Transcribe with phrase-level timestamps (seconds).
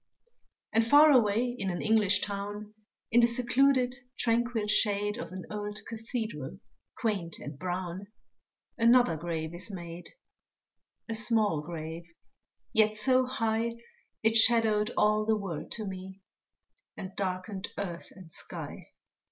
[0.73, 2.73] And far away in an English town,
[3.11, 6.53] In the secluded, tranquil shade Of an old Cathedral
[6.97, 8.07] quaint and brown,
[8.79, 10.09] Another grave is made
[11.07, 12.11] A small grave,
[12.73, 13.73] yet so high
[14.23, 16.21] It shadowed all the world to me,
[16.97, 18.85] And darkened earth and sky.